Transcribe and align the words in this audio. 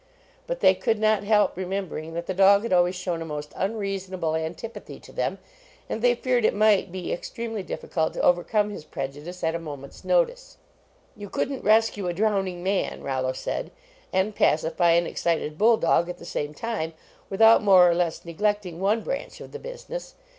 But 0.47 0.61
they 0.61 0.73
could 0.73 0.97
not 0.97 1.23
help 1.25 1.55
remem 1.55 1.87
bering 1.87 2.15
that 2.15 2.25
the 2.25 2.33
dog 2.33 2.63
had 2.63 2.73
always 2.73 2.95
shown 2.95 3.21
a 3.21 3.23
most 3.25 3.53
unreasonable 3.55 4.35
antipathy 4.35 4.99
to 4.99 5.11
them, 5.11 5.37
and 5.87 6.01
they 6.01 6.15
feared 6.15 6.43
it 6.43 6.55
might 6.55 6.91
be 6.91 7.13
extremely 7.13 7.61
difficult 7.61 8.13
to 8.13 8.21
over 8.23 8.43
come 8.43 8.71
his 8.71 8.83
prejudice 8.83 9.43
at 9.43 9.53
a 9.53 9.59
moment 9.59 9.93
s 9.93 10.03
notice. 10.03 10.57
You 11.15 11.29
couldn 11.29 11.57
t 11.59 11.67
rescue 11.67 12.07
a 12.07 12.13
drowning 12.13 12.63
man, 12.63 13.03
Rollo 13.03 13.33
said, 13.33 13.69
and 14.11 14.35
pacify 14.35 14.93
an 14.93 15.05
excited 15.05 15.59
bull 15.59 15.77
dog 15.77 16.09
at 16.09 16.17
the 16.17 16.25
same 16.25 16.55
time, 16.55 16.93
without 17.29 17.61
more 17.61 17.87
or 17.87 17.93
less 17.93 18.25
neglecting 18.25 18.79
one 18.79 19.01
branch 19.03 19.39
of 19.39 19.51
the 19.51 19.59
business. 19.59 20.15